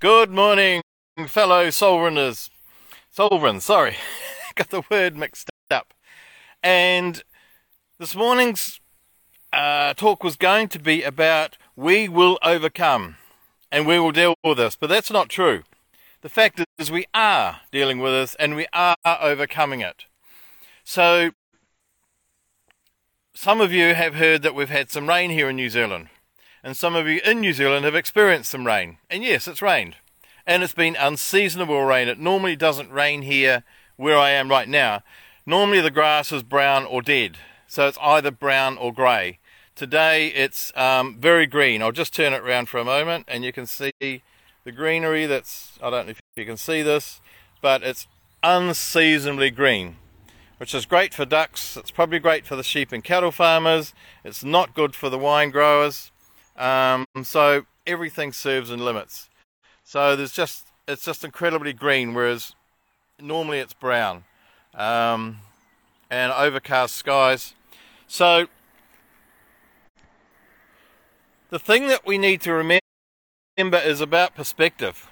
Good 0.00 0.30
morning, 0.30 0.82
fellow 1.28 1.68
Solrunners. 1.68 2.50
Solrun, 3.16 3.62
sorry, 3.62 3.96
got 4.54 4.68
the 4.68 4.82
word 4.90 5.16
mixed 5.16 5.50
up. 5.70 5.94
And 6.62 7.22
this 7.98 8.14
morning's 8.14 8.80
uh, 9.52 9.94
talk 9.94 10.24
was 10.24 10.36
going 10.36 10.68
to 10.68 10.78
be 10.80 11.04
about 11.04 11.56
we 11.76 12.08
will 12.08 12.38
overcome 12.42 13.16
and 13.70 13.86
we 13.86 13.98
will 13.98 14.10
deal 14.10 14.34
with 14.42 14.58
this, 14.58 14.76
but 14.76 14.88
that's 14.88 15.12
not 15.12 15.28
true. 15.28 15.62
The 16.22 16.28
fact 16.28 16.60
is, 16.76 16.90
we 16.90 17.06
are 17.14 17.60
dealing 17.70 18.00
with 18.00 18.12
this 18.12 18.34
and 18.34 18.56
we 18.56 18.66
are 18.72 18.96
overcoming 19.04 19.80
it. 19.80 20.04
So, 20.82 21.30
some 23.32 23.60
of 23.60 23.72
you 23.72 23.94
have 23.94 24.16
heard 24.16 24.42
that 24.42 24.56
we've 24.56 24.68
had 24.68 24.90
some 24.90 25.08
rain 25.08 25.30
here 25.30 25.48
in 25.48 25.56
New 25.56 25.70
Zealand 25.70 26.08
and 26.64 26.74
some 26.74 26.96
of 26.96 27.06
you 27.06 27.20
in 27.26 27.40
New 27.40 27.52
Zealand 27.52 27.84
have 27.84 27.94
experienced 27.94 28.50
some 28.50 28.66
rain. 28.66 28.96
And 29.10 29.22
yes, 29.22 29.46
it's 29.46 29.60
rained. 29.60 29.96
And 30.46 30.62
it's 30.62 30.72
been 30.72 30.96
unseasonable 30.96 31.84
rain. 31.84 32.08
It 32.08 32.18
normally 32.18 32.56
doesn't 32.56 32.90
rain 32.90 33.22
here 33.22 33.64
where 33.96 34.16
I 34.16 34.30
am 34.30 34.48
right 34.48 34.68
now. 34.68 35.02
Normally 35.44 35.82
the 35.82 35.90
grass 35.90 36.32
is 36.32 36.42
brown 36.42 36.86
or 36.86 37.02
dead. 37.02 37.36
So 37.68 37.86
it's 37.86 37.98
either 38.00 38.30
brown 38.30 38.78
or 38.78 38.94
grey. 38.94 39.40
Today 39.76 40.28
it's 40.28 40.72
um, 40.74 41.18
very 41.20 41.46
green. 41.46 41.82
I'll 41.82 41.92
just 41.92 42.14
turn 42.14 42.32
it 42.32 42.42
around 42.42 42.70
for 42.70 42.78
a 42.78 42.84
moment 42.84 43.26
and 43.28 43.44
you 43.44 43.52
can 43.52 43.66
see 43.66 43.92
the 44.00 44.72
greenery 44.74 45.26
that's, 45.26 45.78
I 45.82 45.90
don't 45.90 46.06
know 46.06 46.12
if 46.12 46.20
you 46.34 46.46
can 46.46 46.56
see 46.56 46.80
this, 46.80 47.20
but 47.60 47.82
it's 47.82 48.06
unseasonably 48.42 49.50
green, 49.50 49.96
which 50.56 50.74
is 50.74 50.86
great 50.86 51.12
for 51.12 51.26
ducks. 51.26 51.76
It's 51.76 51.90
probably 51.90 52.20
great 52.20 52.46
for 52.46 52.56
the 52.56 52.62
sheep 52.62 52.90
and 52.90 53.04
cattle 53.04 53.32
farmers. 53.32 53.92
It's 54.24 54.42
not 54.42 54.74
good 54.74 54.94
for 54.94 55.10
the 55.10 55.18
wine 55.18 55.50
growers. 55.50 56.10
Um, 56.56 57.06
so 57.22 57.66
everything 57.86 58.32
serves 58.32 58.70
in 58.70 58.84
limits. 58.84 59.28
So 59.84 60.16
there's 60.16 60.32
just 60.32 60.68
it's 60.86 61.04
just 61.04 61.24
incredibly 61.24 61.72
green, 61.72 62.14
whereas 62.14 62.54
normally 63.20 63.58
it's 63.58 63.72
brown, 63.72 64.24
um, 64.74 65.38
and 66.10 66.32
overcast 66.32 66.94
skies. 66.94 67.54
So 68.06 68.48
the 71.50 71.58
thing 71.58 71.88
that 71.88 72.06
we 72.06 72.18
need 72.18 72.40
to 72.42 72.52
remember 72.52 72.80
is 73.84 74.00
about 74.00 74.34
perspective. 74.34 75.08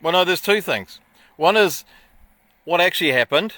Well, 0.00 0.12
no, 0.12 0.24
there's 0.24 0.40
two 0.40 0.60
things. 0.60 1.00
One 1.36 1.56
is 1.56 1.84
what 2.64 2.80
actually 2.80 3.12
happened, 3.12 3.54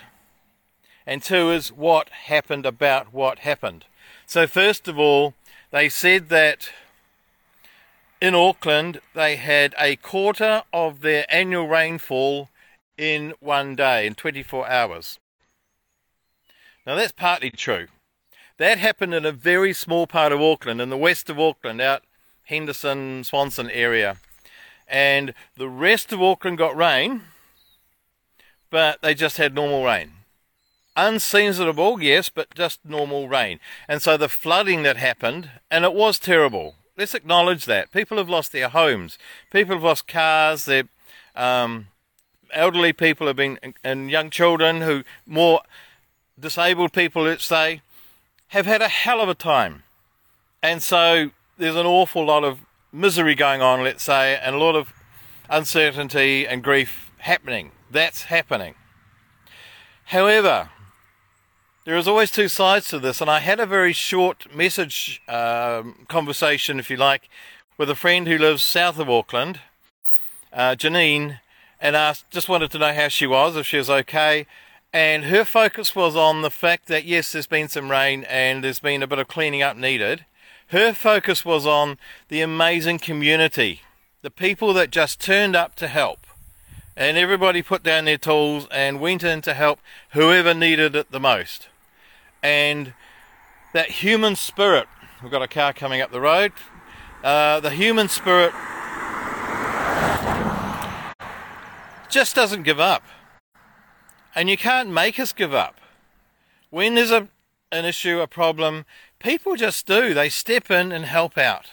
and 1.07 1.23
two 1.23 1.51
is 1.51 1.73
what 1.73 2.09
happened 2.09 2.67
about 2.67 3.13
what 3.13 3.41
happened. 3.41 3.85
So, 4.27 4.47
first 4.47 4.89
of 4.89 4.99
all, 4.99 5.35
they 5.71 5.89
said 5.89 6.29
that 6.29 6.71
in 8.21 8.35
Auckland 8.35 9.01
they 9.15 9.37
had 9.37 9.75
a 9.79 9.97
quarter 9.97 10.63
of 10.73 11.01
their 11.01 11.25
annual 11.29 11.69
rainfall 11.69 12.49
in 12.97 13.35
one 13.41 13.77
day, 13.77 14.07
in 14.07 14.15
24 14.15 14.69
hours. 14.69 15.19
Now 16.87 16.97
that's 16.97 17.13
partly 17.13 17.51
true. 17.51 17.87
That 18.57 18.79
happened 18.79 19.15
in 19.15 19.25
a 19.25 19.33
very 19.33 19.73
small 19.73 20.07
part 20.07 20.33
of 20.33 20.41
Auckland, 20.41 20.81
in 20.81 20.91
the 20.91 20.97
west 20.97 21.31
of 21.31 21.39
Auckland, 21.39 21.81
out 21.81 22.03
Henderson, 22.45 23.23
Swanson 23.23 23.71
area. 23.71 24.17
And 24.89 25.35
the 25.57 25.69
rest 25.69 26.13
of 26.13 26.23
Auckland 26.23 26.59
got 26.59 26.77
rain, 26.77 27.23
but 28.71 29.01
they 29.01 29.15
just 29.15 29.37
had 29.37 29.55
normal 29.55 29.85
rain 29.85 30.18
unseasonable, 30.99 32.03
yes, 32.03 32.29
but 32.29 32.53
just 32.55 32.81
normal 32.85 33.29
rain. 33.29 33.61
And 33.87 34.03
so 34.03 34.17
the 34.17 34.29
flooding 34.29 34.83
that 34.83 34.97
happened, 34.97 35.51
and 35.71 35.85
it 35.85 35.95
was 35.95 36.19
terrible. 36.19 36.75
Let's 36.97 37.15
acknowledge 37.15 37.65
that. 37.67 37.93
People 37.93 38.19
have 38.19 38.29
lost 38.29 38.51
their 38.51 38.69
homes. 38.69 39.17
People 39.53 39.77
have 39.77 39.85
lost 39.85 40.09
cars. 40.09 40.65
Their 40.65 40.85
um, 41.37 41.87
elderly 42.53 42.93
people 42.93 43.29
have 43.29 43.37
been, 43.37 43.59
and 43.85 44.11
young 44.11 44.29
children 44.29 44.81
who, 44.81 45.05
more 45.25 45.61
disabled 46.39 46.93
people, 46.93 47.23
let's 47.23 47.45
say, 47.45 47.81
have 48.49 48.67
had 48.67 48.83
a 48.83 48.89
hell 48.89 49.21
of 49.21 49.29
a 49.29 49.35
time. 49.35 49.85
And 50.63 50.83
so 50.83 51.31
there's 51.57 51.77
an 51.77 51.87
awful 51.87 52.25
lot 52.25 52.43
of 52.43 52.59
misery 52.93 53.37
going 53.37 53.63
on, 53.63 53.85
let's 53.85 54.03
say, 54.03 54.37
and 54.43 54.57
a 54.57 54.59
lot 54.59 54.75
of 54.75 54.93
uncertainty 55.49 56.47
and 56.47 56.65
grief 56.65 57.13
happening. 57.19 57.71
That's 57.89 58.25
happening. 58.25 58.75
However, 60.07 60.71
there 61.89 61.97
is 61.97 62.07
always 62.07 62.31
two 62.31 62.49
sides 62.49 62.87
to 62.89 62.99
this, 62.99 63.23
and 63.23 63.31
I 63.31 63.39
had 63.39 63.59
a 63.59 63.65
very 63.65 63.95
short 63.95 64.55
message 64.55 65.23
um, 65.27 66.05
conversation, 66.07 66.79
if 66.79 66.91
you 66.91 66.99
like, 66.99 67.31
with 67.79 67.89
a 67.89 67.95
friend 67.95 68.29
who 68.29 68.37
lives 68.37 68.63
south 68.63 68.99
of 68.99 69.09
Auckland, 69.09 69.61
uh, 70.53 70.75
Janine, 70.77 71.41
and 71.81 71.97
asked, 71.97 72.31
just 72.31 72.47
wanted 72.47 72.71
to 72.73 72.79
know 72.79 72.93
how 72.93 73.09
she 73.09 73.27
was, 73.27 73.57
if 73.57 73.65
she 73.65 73.79
was 73.79 73.89
okay. 73.89 74.47
And 74.93 75.25
her 75.25 75.47
focus 75.47 75.97
was 75.97 76.15
on 76.15 76.43
the 76.43 76.51
fact 76.51 76.89
that 76.89 77.07
yes, 77.07 77.33
there's 77.33 77.47
been 77.47 77.71
some 77.71 77.91
rain 77.91 78.25
and 78.25 78.63
there's 78.63 78.81
been 78.81 79.03
a 79.03 79.07
bit 79.07 79.19
of 79.19 79.29
cleaning 79.29 79.63
up 79.63 79.79
needed. 79.79 80.27
Her 80.67 80.93
focus 80.93 81.43
was 81.43 81.65
on 81.65 81.97
the 82.29 82.43
amazing 82.43 82.99
community, 82.99 83.81
the 84.21 84.31
people 84.31 84.75
that 84.75 84.91
just 84.91 85.23
turned 85.23 85.57
up 85.57 85.75
to 85.77 85.89
help. 85.89 86.27
And 86.95 87.17
everybody 87.17 87.63
put 87.63 87.83
down 87.83 88.05
their 88.05 88.19
tools 88.19 88.69
and 88.71 89.01
went 89.01 89.25
in 89.25 89.41
to 89.41 89.55
help 89.55 89.79
whoever 90.11 90.53
needed 90.53 90.95
it 90.95 91.11
the 91.11 91.21
most 91.21 91.69
and 92.43 92.95
that 93.73 93.91
human 93.91 94.37
spirit. 94.37 94.87
We've 95.23 95.31
got 95.31 95.43
a 95.43 95.49
car 95.49 95.73
coming 95.73 96.01
up 96.01 96.11
the 96.11 96.21
road. 96.21 96.53
Uh, 97.23 97.61
the 97.61 97.71
human 97.71 98.09
spirit 98.09 98.53
just 102.09 102.35
doesn't 102.35 102.63
give 102.63 102.81
up. 102.81 103.03
And 104.35 104.49
you 104.49 104.57
can't 104.57 104.91
make 104.91 105.19
us 105.19 105.33
give 105.33 105.53
up. 105.53 105.81
When 106.71 106.95
there's 106.95 107.11
a, 107.11 107.29
an 107.73 107.85
issue, 107.85 108.21
a 108.21 108.27
problem, 108.27 108.85
people 109.19 109.57
just 109.57 109.87
do. 109.87 110.15
They 110.15 110.29
step 110.29 110.71
in 110.71 110.93
and 110.93 111.05
help 111.05 111.37
out. 111.37 111.67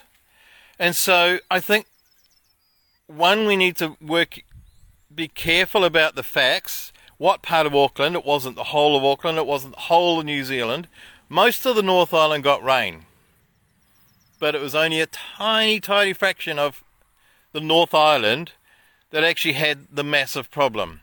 And 0.79 0.95
so 0.95 1.39
I 1.49 1.59
think, 1.59 1.85
one, 3.07 3.45
we 3.45 3.55
need 3.55 3.77
to 3.77 3.95
work, 4.01 4.41
be 5.13 5.27
careful 5.27 5.83
about 5.83 6.15
the 6.15 6.23
facts 6.23 6.91
what 7.17 7.41
part 7.41 7.65
of 7.65 7.75
Auckland. 7.75 8.15
It 8.15 8.25
wasn't 8.25 8.55
the 8.55 8.65
whole 8.65 8.97
of 8.97 9.03
Auckland, 9.03 9.37
it 9.37 9.45
wasn't 9.45 9.75
the 9.75 9.81
whole 9.81 10.19
of 10.19 10.25
New 10.25 10.43
Zealand. 10.43 10.87
Most 11.29 11.65
of 11.65 11.75
the 11.75 11.83
North 11.83 12.13
Island 12.13 12.43
got 12.43 12.63
rain, 12.63 13.05
but 14.39 14.55
it 14.55 14.61
was 14.61 14.75
only 14.75 14.99
a 14.99 15.07
tiny, 15.07 15.79
tiny 15.79 16.13
fraction 16.13 16.59
of 16.59 16.83
the 17.51 17.61
North 17.61 17.93
Island 17.93 18.51
that 19.11 19.23
actually 19.23 19.53
had 19.53 19.87
the 19.91 20.03
massive 20.03 20.51
problem. 20.51 21.01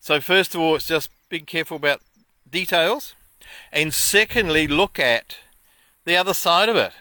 So, 0.00 0.20
first 0.20 0.54
of 0.54 0.60
all, 0.60 0.76
it's 0.76 0.86
just 0.86 1.10
be 1.28 1.40
careful 1.40 1.76
about 1.76 2.00
details, 2.50 3.14
and 3.72 3.94
secondly, 3.94 4.66
look 4.66 4.98
at 4.98 5.38
the 6.04 6.16
other 6.16 6.34
side 6.34 6.68
of 6.68 6.76
it. 6.76 6.92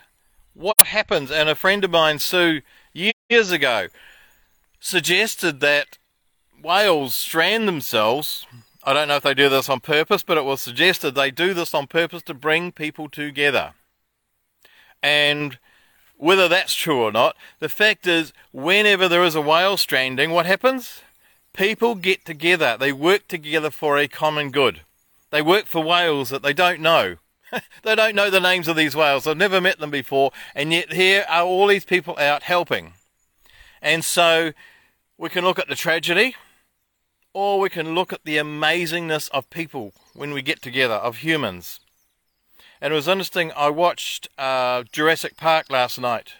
What 0.53 0.77
happens? 0.87 1.29
And 1.29 1.49
a 1.49 1.55
friend 1.55 1.83
of 1.83 1.91
mine, 1.91 2.19
Sue, 2.19 2.61
years 2.93 3.51
ago, 3.51 3.87
suggested 4.79 5.59
that 5.59 5.97
whales 6.65 7.13
strand 7.13 7.67
themselves. 7.67 8.47
I 8.83 8.91
don't 8.91 9.07
know 9.07 9.17
if 9.17 9.23
they 9.23 9.35
do 9.35 9.49
this 9.49 9.69
on 9.69 9.79
purpose, 9.81 10.23
but 10.23 10.37
it 10.37 10.45
was 10.45 10.61
suggested 10.61 11.11
they 11.11 11.29
do 11.29 11.53
this 11.53 11.75
on 11.75 11.85
purpose 11.85 12.23
to 12.23 12.33
bring 12.33 12.71
people 12.71 13.07
together. 13.07 13.73
And 15.03 15.59
whether 16.17 16.47
that's 16.47 16.73
true 16.73 17.03
or 17.03 17.11
not, 17.11 17.35
the 17.59 17.69
fact 17.69 18.07
is, 18.07 18.33
whenever 18.51 19.07
there 19.07 19.23
is 19.23 19.35
a 19.35 19.41
whale 19.41 19.77
stranding, 19.77 20.31
what 20.31 20.47
happens? 20.47 21.01
People 21.53 21.93
get 21.93 22.25
together. 22.25 22.77
They 22.79 22.91
work 22.91 23.27
together 23.27 23.69
for 23.69 23.99
a 23.99 24.07
common 24.07 24.49
good. 24.49 24.81
They 25.29 25.43
work 25.43 25.67
for 25.67 25.83
whales 25.83 26.29
that 26.29 26.41
they 26.41 26.53
don't 26.53 26.79
know. 26.79 27.17
they 27.83 27.95
don't 27.95 28.15
know 28.15 28.31
the 28.31 28.39
names 28.39 28.67
of 28.67 28.75
these 28.75 28.95
whales. 28.95 29.25
They've 29.25 29.37
never 29.37 29.61
met 29.61 29.77
them 29.77 29.91
before. 29.91 30.31
And 30.55 30.73
yet 30.73 30.93
here 30.93 31.25
are 31.29 31.43
all 31.43 31.67
these 31.67 31.85
people 31.85 32.17
out 32.17 32.41
helping. 32.41 32.93
And 33.83 34.03
so 34.03 34.53
we 35.15 35.29
can 35.29 35.43
look 35.43 35.59
at 35.59 35.67
the 35.67 35.75
tragedy 35.75 36.35
or 37.35 37.59
we 37.59 37.69
can 37.69 37.93
look 37.93 38.13
at 38.13 38.23
the 38.23 38.37
amazingness 38.37 39.29
of 39.31 39.49
people 39.49 39.91
when 40.13 40.31
we 40.31 40.41
get 40.41 40.61
together, 40.61 40.93
of 40.93 41.17
humans. 41.17 41.81
And 42.79 42.93
it 42.93 42.95
was 42.95 43.09
interesting, 43.09 43.51
I 43.57 43.69
watched 43.71 44.29
uh, 44.37 44.83
Jurassic 44.89 45.35
Park 45.35 45.69
last 45.69 45.99
night 45.99 46.31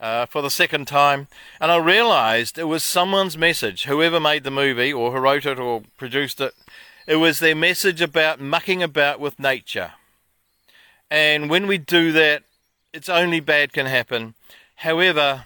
uh, 0.00 0.24
for 0.24 0.40
the 0.40 0.48
second 0.48 0.88
time, 0.88 1.28
and 1.60 1.70
I 1.70 1.76
realized 1.76 2.56
it 2.56 2.64
was 2.64 2.82
someone's 2.82 3.36
message, 3.36 3.84
whoever 3.84 4.18
made 4.18 4.44
the 4.44 4.50
movie, 4.50 4.90
or 4.90 5.12
who 5.12 5.18
wrote 5.18 5.44
it, 5.44 5.58
or 5.58 5.82
produced 5.98 6.40
it. 6.40 6.54
It 7.06 7.16
was 7.16 7.40
their 7.40 7.54
message 7.54 8.00
about 8.00 8.40
mucking 8.40 8.82
about 8.82 9.20
with 9.20 9.38
nature. 9.38 9.92
And 11.10 11.50
when 11.50 11.66
we 11.66 11.76
do 11.76 12.12
that, 12.12 12.44
it's 12.94 13.10
only 13.10 13.40
bad 13.40 13.74
can 13.74 13.84
happen. 13.84 14.32
However, 14.76 15.44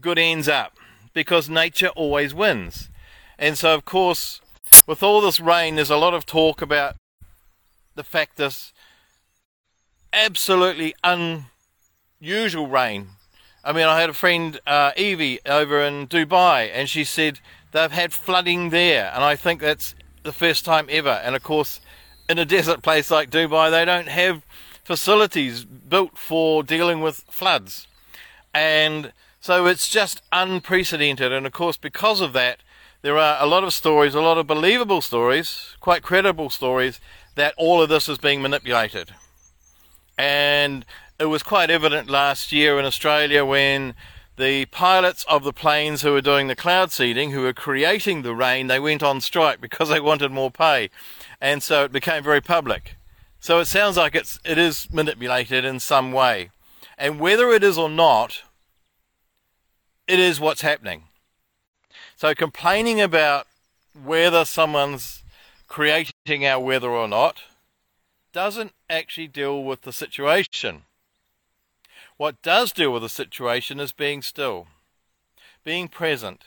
good 0.00 0.20
ends 0.20 0.46
up 0.46 0.76
because 1.14 1.48
nature 1.50 1.88
always 1.88 2.32
wins. 2.32 2.90
And 3.38 3.58
so, 3.58 3.74
of 3.74 3.84
course, 3.84 4.40
with 4.86 5.02
all 5.02 5.20
this 5.20 5.40
rain, 5.40 5.76
there's 5.76 5.90
a 5.90 5.96
lot 5.96 6.14
of 6.14 6.26
talk 6.26 6.62
about 6.62 6.96
the 7.94 8.04
fact 8.04 8.36
this 8.36 8.72
absolutely 10.12 10.94
unusual 11.02 12.68
rain 12.68 13.10
I 13.66 13.72
mean, 13.72 13.86
I 13.86 13.98
had 13.98 14.10
a 14.10 14.14
friend, 14.14 14.60
uh, 14.66 14.92
Evie, 14.94 15.40
over 15.46 15.80
in 15.80 16.06
Dubai, 16.06 16.70
and 16.72 16.88
she 16.88 17.02
said 17.02 17.40
they've 17.72 17.90
had 17.90 18.12
flooding 18.12 18.68
there, 18.68 19.10
and 19.14 19.24
I 19.24 19.36
think 19.36 19.62
that's 19.62 19.94
the 20.22 20.32
first 20.32 20.66
time 20.66 20.86
ever. 20.90 21.20
And 21.24 21.34
of 21.34 21.42
course, 21.42 21.80
in 22.28 22.38
a 22.38 22.44
desert 22.56 22.82
place 22.82 23.10
like 23.10 23.30
Dubai, 23.30 23.70
they 23.70 23.86
don't 23.86 24.08
have 24.08 24.44
facilities 24.84 25.64
built 25.64 26.18
for 26.18 26.62
dealing 26.62 27.00
with 27.00 27.24
floods. 27.30 27.86
And 28.52 29.12
so 29.40 29.64
it's 29.64 29.88
just 29.88 30.20
unprecedented. 30.30 31.32
And 31.32 31.46
of 31.46 31.52
course, 31.52 31.78
because 31.78 32.20
of 32.20 32.34
that, 32.34 32.58
there 33.04 33.18
are 33.18 33.36
a 33.38 33.46
lot 33.46 33.62
of 33.62 33.74
stories, 33.74 34.14
a 34.14 34.20
lot 34.22 34.38
of 34.38 34.46
believable 34.46 35.02
stories, 35.02 35.76
quite 35.78 36.02
credible 36.02 36.48
stories, 36.48 37.00
that 37.34 37.52
all 37.58 37.82
of 37.82 37.90
this 37.90 38.08
is 38.08 38.16
being 38.16 38.40
manipulated. 38.40 39.10
And 40.16 40.86
it 41.18 41.26
was 41.26 41.42
quite 41.42 41.68
evident 41.68 42.08
last 42.08 42.50
year 42.50 42.78
in 42.78 42.86
Australia 42.86 43.44
when 43.44 43.92
the 44.38 44.64
pilots 44.66 45.22
of 45.28 45.44
the 45.44 45.52
planes 45.52 46.00
who 46.00 46.12
were 46.12 46.22
doing 46.22 46.46
the 46.46 46.56
cloud 46.56 46.92
seeding, 46.92 47.32
who 47.32 47.42
were 47.42 47.52
creating 47.52 48.22
the 48.22 48.34
rain, 48.34 48.68
they 48.68 48.80
went 48.80 49.02
on 49.02 49.20
strike 49.20 49.60
because 49.60 49.90
they 49.90 50.00
wanted 50.00 50.32
more 50.32 50.50
pay. 50.50 50.88
And 51.42 51.62
so 51.62 51.84
it 51.84 51.92
became 51.92 52.24
very 52.24 52.40
public. 52.40 52.96
So 53.38 53.58
it 53.58 53.66
sounds 53.66 53.98
like 53.98 54.14
it's 54.14 54.38
it 54.46 54.56
is 54.56 54.88
manipulated 54.90 55.62
in 55.62 55.78
some 55.78 56.10
way. 56.10 56.52
And 56.96 57.20
whether 57.20 57.50
it 57.50 57.62
is 57.62 57.76
or 57.76 57.90
not, 57.90 58.44
it 60.08 60.18
is 60.18 60.40
what's 60.40 60.62
happening. 60.62 61.02
So 62.16 62.34
complaining 62.34 63.00
about 63.00 63.46
whether 64.00 64.44
someone's 64.44 65.22
creating 65.68 66.46
our 66.46 66.60
weather 66.60 66.90
or 66.90 67.08
not 67.08 67.38
doesn't 68.32 68.72
actually 68.88 69.28
deal 69.28 69.62
with 69.62 69.82
the 69.82 69.92
situation. 69.92 70.82
What 72.16 72.40
does 72.42 72.72
deal 72.72 72.92
with 72.92 73.02
the 73.02 73.08
situation 73.08 73.80
is 73.80 73.92
being 73.92 74.22
still, 74.22 74.68
being 75.64 75.88
present, 75.88 76.44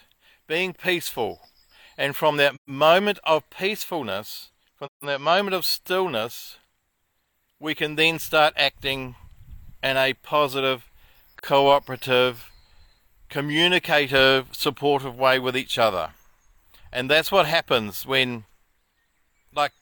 being 0.47 0.73
peaceful. 0.73 1.41
And 1.97 2.15
from 2.15 2.37
that 2.37 2.55
moment 2.65 3.19
of 3.23 3.49
peacefulness, 3.49 4.49
from 4.77 4.89
that 5.01 5.19
moment 5.19 5.55
of 5.55 5.65
stillness, 5.65 6.57
we 7.59 7.75
can 7.75 7.95
then 7.95 8.19
start 8.19 8.53
acting 8.55 9.15
in 9.83 9.97
a 9.97 10.13
positive, 10.13 10.89
cooperative, 11.41 12.51
communicative, 13.29 14.47
supportive 14.51 15.17
way 15.17 15.39
with 15.39 15.57
each 15.57 15.77
other. 15.77 16.11
And 16.91 17.09
that's 17.09 17.31
what 17.31 17.45
happens 17.45 18.05
when, 18.05 18.45
like, 19.53 19.73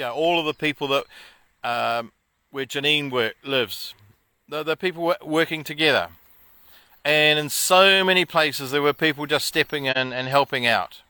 know, 0.00 0.12
all 0.12 0.38
of 0.38 0.46
the 0.46 0.54
people 0.54 0.88
that 0.88 1.04
um, 1.62 2.12
where 2.50 2.66
Janine 2.66 3.10
work, 3.10 3.34
lives, 3.42 3.94
the, 4.48 4.62
the 4.62 4.76
people 4.76 5.14
working 5.24 5.64
together. 5.64 6.08
And 7.04 7.38
in 7.38 7.50
so 7.50 8.04
many 8.04 8.24
places, 8.24 8.70
there 8.70 8.80
were 8.80 8.92
people 8.92 9.26
just 9.26 9.46
stepping 9.46 9.86
in 9.86 10.12
and 10.12 10.28
helping 10.28 10.66
out. 10.66 11.02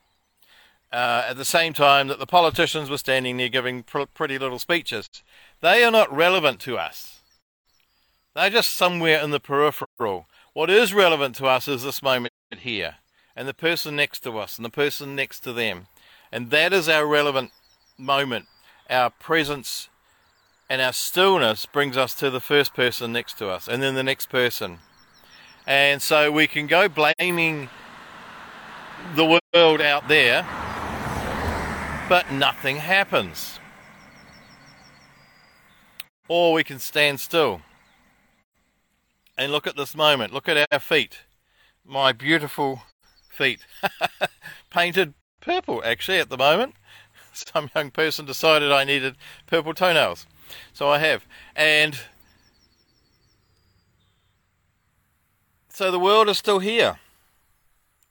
Uh, 0.91 1.25
at 1.27 1.37
the 1.37 1.45
same 1.45 1.73
time 1.73 2.07
that 2.07 2.19
the 2.19 2.25
politicians 2.25 2.89
were 2.89 2.97
standing 2.97 3.37
there 3.37 3.49
giving 3.49 3.83
pr- 3.83 4.03
pretty 4.13 4.37
little 4.37 4.59
speeches. 4.59 5.09
They 5.61 5.83
are 5.83 5.91
not 5.91 6.13
relevant 6.13 6.59
to 6.61 6.77
us. 6.77 7.19
They're 8.33 8.49
just 8.49 8.73
somewhere 8.73 9.21
in 9.21 9.31
the 9.31 9.39
peripheral. 9.39 10.27
What 10.55 10.69
is 10.69 10.93
relevant 10.93 11.35
to 11.35 11.47
us 11.47 11.67
is 11.67 11.83
this 11.83 12.01
moment 12.01 12.31
here, 12.57 12.95
and 13.35 13.45
the 13.45 13.53
person 13.53 13.93
next 13.97 14.21
to 14.21 14.37
us, 14.39 14.57
and 14.57 14.63
the 14.63 14.69
person 14.69 15.13
next 15.13 15.41
to 15.41 15.51
them. 15.51 15.87
And 16.31 16.49
that 16.49 16.71
is 16.71 16.87
our 16.87 17.05
relevant 17.05 17.51
moment. 17.97 18.45
Our 18.89 19.09
presence 19.09 19.89
and 20.69 20.81
our 20.81 20.93
stillness 20.93 21.65
brings 21.65 21.97
us 21.97 22.15
to 22.15 22.29
the 22.29 22.39
first 22.39 22.73
person 22.73 23.11
next 23.11 23.37
to 23.39 23.49
us, 23.49 23.67
and 23.67 23.83
then 23.83 23.95
the 23.95 24.03
next 24.03 24.29
person. 24.29 24.77
And 25.67 26.01
so 26.01 26.31
we 26.31 26.47
can 26.47 26.67
go 26.67 26.87
blaming 26.87 27.67
the 29.13 29.25
world 29.25 29.81
out 29.81 30.07
there, 30.07 30.43
but 32.07 32.31
nothing 32.31 32.77
happens. 32.77 33.59
Or 36.29 36.53
we 36.53 36.63
can 36.63 36.79
stand 36.79 37.19
still 37.19 37.59
and 39.37 39.51
look 39.51 39.67
at 39.67 39.75
this 39.75 39.95
moment. 39.95 40.33
Look 40.33 40.47
at 40.47 40.67
our 40.71 40.79
feet. 40.79 41.19
My 41.85 42.11
beautiful 42.11 42.83
feet. 43.29 43.59
Painted 44.69 45.13
purple, 45.41 45.81
actually, 45.85 46.19
at 46.19 46.29
the 46.29 46.37
moment. 46.37 46.75
Some 47.33 47.69
young 47.75 47.91
person 47.91 48.25
decided 48.25 48.71
I 48.71 48.83
needed 48.83 49.15
purple 49.45 49.73
toenails. 49.73 50.25
So 50.73 50.89
I 50.89 50.99
have. 50.99 51.25
And 51.55 51.99
so 55.69 55.91
the 55.91 55.99
world 55.99 56.29
is 56.29 56.37
still 56.37 56.59
here. 56.59 56.99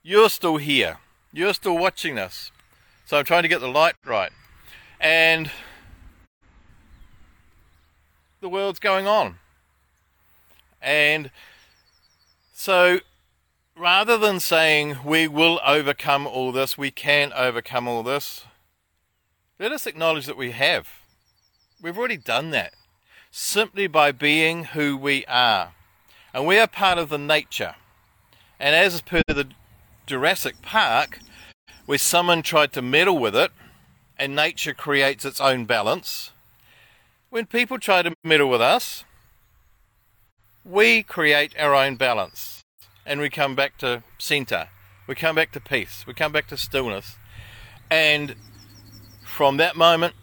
You're 0.02 0.28
still 0.28 0.58
here. 0.58 0.98
You're 1.32 1.54
still 1.54 1.78
watching 1.78 2.14
this. 2.16 2.52
So 3.06 3.18
I'm 3.18 3.24
trying 3.24 3.42
to 3.42 3.48
get 3.48 3.60
the 3.60 3.68
light 3.68 3.94
right. 4.04 4.30
And 5.00 5.50
the 8.40 8.48
world's 8.48 8.78
going 8.78 9.06
on. 9.06 9.36
And 10.84 11.30
so 12.52 13.00
rather 13.76 14.18
than 14.18 14.38
saying 14.38 14.98
we 15.04 15.26
will 15.26 15.60
overcome 15.66 16.26
all 16.26 16.52
this, 16.52 16.76
we 16.76 16.90
can 16.90 17.32
overcome 17.32 17.88
all 17.88 18.02
this, 18.02 18.44
let 19.58 19.72
us 19.72 19.86
acknowledge 19.86 20.26
that 20.26 20.36
we 20.36 20.50
have. 20.50 20.88
We've 21.82 21.98
already 21.98 22.18
done 22.18 22.50
that 22.50 22.74
simply 23.30 23.86
by 23.86 24.12
being 24.12 24.64
who 24.64 24.96
we 24.96 25.24
are. 25.26 25.72
And 26.32 26.46
we 26.46 26.58
are 26.58 26.66
part 26.66 26.98
of 26.98 27.08
the 27.08 27.18
nature. 27.18 27.76
And 28.60 28.76
as 28.76 29.00
per 29.00 29.22
the 29.26 29.48
Jurassic 30.06 30.60
Park, 30.62 31.20
where 31.86 31.98
someone 31.98 32.42
tried 32.42 32.72
to 32.74 32.82
meddle 32.82 33.18
with 33.18 33.34
it 33.34 33.52
and 34.18 34.36
nature 34.36 34.74
creates 34.74 35.24
its 35.24 35.40
own 35.40 35.64
balance, 35.64 36.32
when 37.30 37.46
people 37.46 37.78
try 37.78 38.02
to 38.02 38.14
meddle 38.22 38.48
with 38.48 38.60
us, 38.60 39.04
we 40.64 41.02
create 41.02 41.54
our 41.58 41.74
own 41.74 41.96
balance 41.96 42.62
and 43.04 43.20
we 43.20 43.28
come 43.28 43.54
back 43.54 43.76
to 43.78 44.02
center. 44.18 44.68
We 45.06 45.14
come 45.14 45.36
back 45.36 45.52
to 45.52 45.60
peace. 45.60 46.04
We 46.06 46.14
come 46.14 46.32
back 46.32 46.48
to 46.48 46.56
stillness. 46.56 47.16
And 47.90 48.34
from 49.24 49.58
that 49.58 49.76
moment, 49.76 50.14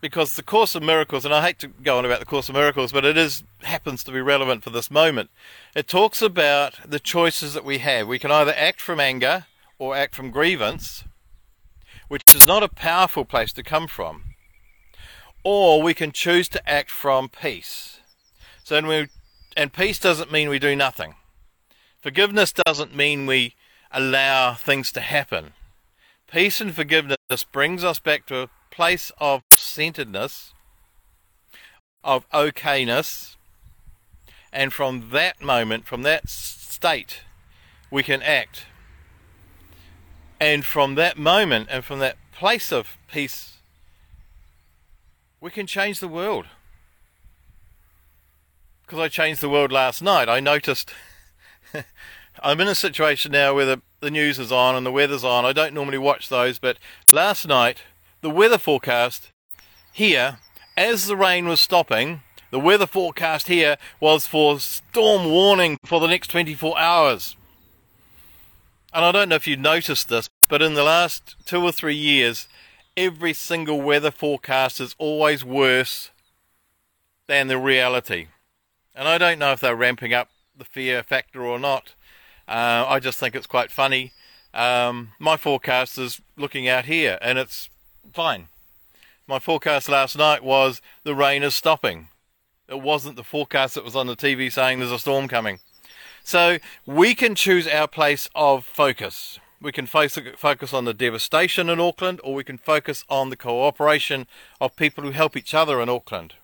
because 0.00 0.36
the 0.36 0.42
Course 0.42 0.74
of 0.74 0.82
Miracles, 0.82 1.24
and 1.24 1.34
I 1.34 1.44
hate 1.44 1.58
to 1.60 1.68
go 1.68 1.98
on 1.98 2.04
about 2.04 2.20
the 2.20 2.26
Course 2.26 2.48
of 2.48 2.54
Miracles, 2.54 2.92
but 2.92 3.04
it 3.04 3.16
is 3.16 3.42
happens 3.62 4.04
to 4.04 4.12
be 4.12 4.20
relevant 4.20 4.62
for 4.62 4.70
this 4.70 4.90
moment. 4.90 5.30
It 5.74 5.88
talks 5.88 6.22
about 6.22 6.74
the 6.88 7.00
choices 7.00 7.54
that 7.54 7.64
we 7.64 7.78
have. 7.78 8.06
We 8.06 8.18
can 8.18 8.30
either 8.30 8.54
act 8.56 8.80
from 8.80 9.00
anger 9.00 9.46
or 9.78 9.96
act 9.96 10.14
from 10.14 10.30
grievance, 10.30 11.04
which 12.08 12.34
is 12.34 12.46
not 12.46 12.62
a 12.62 12.68
powerful 12.68 13.24
place 13.24 13.52
to 13.54 13.62
come 13.62 13.88
from, 13.88 14.34
or 15.42 15.82
we 15.82 15.94
can 15.94 16.12
choose 16.12 16.48
to 16.50 16.68
act 16.68 16.90
from 16.90 17.28
peace. 17.28 17.97
So 18.68 18.86
we, 18.86 19.08
and 19.56 19.72
peace 19.72 19.98
doesn't 19.98 20.30
mean 20.30 20.50
we 20.50 20.58
do 20.58 20.76
nothing. 20.76 21.14
Forgiveness 22.02 22.52
doesn't 22.52 22.94
mean 22.94 23.24
we 23.24 23.54
allow 23.90 24.52
things 24.52 24.92
to 24.92 25.00
happen. 25.00 25.54
Peace 26.30 26.60
and 26.60 26.74
forgiveness 26.74 27.44
brings 27.50 27.82
us 27.82 27.98
back 27.98 28.26
to 28.26 28.42
a 28.42 28.50
place 28.70 29.10
of 29.16 29.42
centeredness, 29.52 30.52
of 32.04 32.28
okayness, 32.28 33.36
and 34.52 34.70
from 34.70 35.08
that 35.12 35.40
moment, 35.40 35.86
from 35.86 36.02
that 36.02 36.28
state, 36.28 37.22
we 37.90 38.02
can 38.02 38.20
act. 38.20 38.66
And 40.38 40.62
from 40.62 40.94
that 40.96 41.16
moment 41.16 41.68
and 41.70 41.82
from 41.82 42.00
that 42.00 42.18
place 42.32 42.70
of 42.70 42.98
peace, 43.10 43.60
we 45.40 45.50
can 45.50 45.66
change 45.66 46.00
the 46.00 46.06
world 46.06 46.48
because 48.88 48.98
I 48.98 49.08
changed 49.08 49.42
the 49.42 49.50
world 49.50 49.70
last 49.70 50.00
night, 50.00 50.30
I 50.30 50.40
noticed 50.40 50.94
I'm 52.42 52.58
in 52.58 52.68
a 52.68 52.74
situation 52.74 53.32
now 53.32 53.54
where 53.54 53.66
the, 53.66 53.82
the 54.00 54.10
news 54.10 54.38
is 54.38 54.50
on 54.50 54.74
and 54.74 54.86
the 54.86 54.92
weather's 54.92 55.24
on. 55.24 55.44
I 55.44 55.52
don't 55.52 55.74
normally 55.74 55.98
watch 55.98 56.30
those, 56.30 56.58
but 56.58 56.78
last 57.10 57.46
night, 57.46 57.82
the 58.22 58.30
weather 58.30 58.56
forecast 58.56 59.30
here, 59.92 60.38
as 60.74 61.06
the 61.06 61.16
rain 61.16 61.46
was 61.46 61.60
stopping, 61.60 62.22
the 62.50 62.58
weather 62.58 62.86
forecast 62.86 63.48
here 63.48 63.76
was 64.00 64.26
for 64.26 64.58
storm 64.58 65.30
warning 65.30 65.78
for 65.84 66.00
the 66.00 66.06
next 66.06 66.28
24 66.28 66.78
hours. 66.78 67.36
And 68.94 69.04
I 69.04 69.12
don't 69.12 69.28
know 69.28 69.34
if 69.34 69.46
you 69.46 69.58
noticed 69.58 70.08
this, 70.08 70.30
but 70.48 70.62
in 70.62 70.72
the 70.72 70.82
last 70.82 71.36
two 71.44 71.62
or 71.62 71.72
three 71.72 71.94
years, 71.94 72.48
every 72.96 73.34
single 73.34 73.82
weather 73.82 74.10
forecast 74.10 74.80
is 74.80 74.94
always 74.96 75.44
worse 75.44 76.10
than 77.26 77.48
the 77.48 77.58
reality. 77.58 78.28
And 78.98 79.06
I 79.06 79.16
don't 79.16 79.38
know 79.38 79.52
if 79.52 79.60
they're 79.60 79.76
ramping 79.76 80.12
up 80.12 80.28
the 80.56 80.64
fear 80.64 81.04
factor 81.04 81.46
or 81.46 81.60
not. 81.60 81.94
Uh, 82.48 82.84
I 82.88 82.98
just 82.98 83.16
think 83.20 83.36
it's 83.36 83.46
quite 83.46 83.70
funny. 83.70 84.12
Um, 84.52 85.12
my 85.20 85.36
forecast 85.36 85.98
is 85.98 86.20
looking 86.36 86.66
out 86.66 86.86
here, 86.86 87.16
and 87.22 87.38
it's 87.38 87.70
fine. 88.12 88.48
My 89.28 89.38
forecast 89.38 89.88
last 89.88 90.18
night 90.18 90.42
was 90.42 90.82
the 91.04 91.14
rain 91.14 91.44
is 91.44 91.54
stopping. 91.54 92.08
It 92.66 92.80
wasn't 92.80 93.14
the 93.14 93.22
forecast 93.22 93.76
that 93.76 93.84
was 93.84 93.94
on 93.94 94.08
the 94.08 94.16
TV 94.16 94.50
saying 94.50 94.80
there's 94.80 94.90
a 94.90 94.98
storm 94.98 95.28
coming. 95.28 95.60
So 96.24 96.58
we 96.84 97.14
can 97.14 97.36
choose 97.36 97.68
our 97.68 97.86
place 97.86 98.28
of 98.34 98.64
focus. 98.64 99.38
We 99.62 99.70
can 99.70 99.86
focus 99.86 100.74
on 100.74 100.86
the 100.86 100.94
devastation 100.94 101.68
in 101.68 101.78
Auckland, 101.78 102.20
or 102.24 102.34
we 102.34 102.42
can 102.42 102.58
focus 102.58 103.04
on 103.08 103.30
the 103.30 103.36
cooperation 103.36 104.26
of 104.60 104.74
people 104.74 105.04
who 105.04 105.12
help 105.12 105.36
each 105.36 105.54
other 105.54 105.80
in 105.80 105.88
Auckland. 105.88 106.34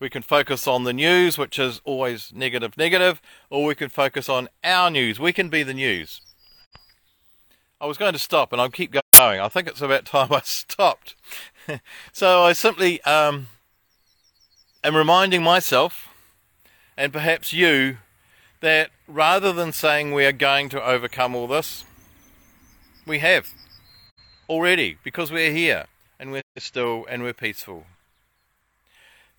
We 0.00 0.08
can 0.08 0.22
focus 0.22 0.66
on 0.66 0.84
the 0.84 0.94
news, 0.94 1.36
which 1.36 1.58
is 1.58 1.82
always 1.84 2.32
negative, 2.34 2.76
negative, 2.78 3.20
or 3.50 3.66
we 3.66 3.74
can 3.74 3.90
focus 3.90 4.30
on 4.30 4.48
our 4.64 4.90
news. 4.90 5.20
We 5.20 5.34
can 5.34 5.50
be 5.50 5.62
the 5.62 5.74
news. 5.74 6.22
I 7.78 7.86
was 7.86 7.98
going 7.98 8.14
to 8.14 8.18
stop 8.18 8.52
and 8.52 8.60
I'll 8.60 8.70
keep 8.70 8.92
going. 8.92 9.02
I 9.18 9.48
think 9.48 9.68
it's 9.68 9.82
about 9.82 10.04
time 10.06 10.32
I 10.32 10.40
stopped. 10.40 11.14
so 12.12 12.42
I 12.42 12.54
simply 12.54 13.02
um, 13.02 13.48
am 14.82 14.96
reminding 14.96 15.42
myself 15.42 16.08
and 16.96 17.12
perhaps 17.12 17.52
you 17.52 17.98
that 18.60 18.90
rather 19.06 19.52
than 19.52 19.72
saying 19.72 20.12
we 20.12 20.24
are 20.24 20.32
going 20.32 20.70
to 20.70 20.82
overcome 20.82 21.34
all 21.34 21.46
this, 21.46 21.84
we 23.06 23.18
have 23.18 23.48
already 24.48 24.96
because 25.04 25.30
we're 25.30 25.52
here 25.52 25.86
and 26.18 26.32
we're 26.32 26.42
still 26.58 27.04
and 27.08 27.22
we're 27.22 27.34
peaceful. 27.34 27.84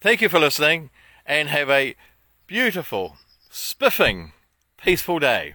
Thank 0.02 0.20
you 0.20 0.30
for 0.30 0.40
listening 0.40 0.90
and 1.28 1.48
have 1.50 1.70
a 1.70 1.96
beautiful, 2.48 3.18
spiffing, 3.52 4.32
peaceful 4.76 5.20
day. 5.20 5.54